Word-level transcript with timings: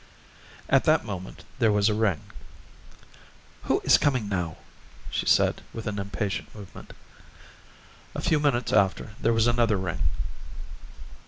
At 0.67 0.85
that 0.85 1.05
moment 1.05 1.43
there 1.59 1.71
was 1.71 1.87
a 1.87 1.93
ring. 1.93 2.21
"Who 3.65 3.81
is 3.81 3.99
coming 3.99 4.27
now?" 4.27 4.57
she 5.11 5.27
said, 5.27 5.61
with 5.73 5.85
an 5.85 5.99
impatient 5.99 6.55
movement. 6.55 6.93
A 8.15 8.21
few 8.21 8.39
minutes 8.39 8.73
after 8.73 9.11
there 9.21 9.31
was 9.31 9.45
another 9.45 9.77
ring. 9.77 10.01